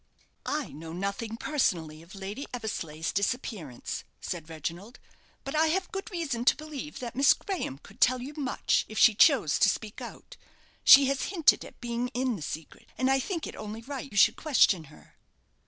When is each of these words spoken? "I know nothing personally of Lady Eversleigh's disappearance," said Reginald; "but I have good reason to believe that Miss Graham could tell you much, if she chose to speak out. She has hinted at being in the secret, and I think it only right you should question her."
"I 0.47 0.69
know 0.69 0.93
nothing 0.93 1.37
personally 1.37 2.01
of 2.01 2.15
Lady 2.15 2.47
Eversleigh's 2.55 3.11
disappearance," 3.11 4.03
said 4.19 4.49
Reginald; 4.49 4.97
"but 5.43 5.53
I 5.53 5.67
have 5.67 5.91
good 5.91 6.09
reason 6.09 6.43
to 6.45 6.55
believe 6.55 6.97
that 7.01 7.15
Miss 7.15 7.33
Graham 7.35 7.77
could 7.77 8.01
tell 8.01 8.19
you 8.19 8.33
much, 8.35 8.83
if 8.89 8.97
she 8.97 9.13
chose 9.13 9.59
to 9.59 9.69
speak 9.69 10.01
out. 10.01 10.37
She 10.83 11.05
has 11.05 11.25
hinted 11.25 11.63
at 11.63 11.79
being 11.79 12.07
in 12.15 12.35
the 12.35 12.41
secret, 12.41 12.87
and 12.97 13.11
I 13.11 13.19
think 13.19 13.45
it 13.45 13.55
only 13.55 13.83
right 13.83 14.09
you 14.09 14.17
should 14.17 14.37
question 14.37 14.85
her." 14.85 15.17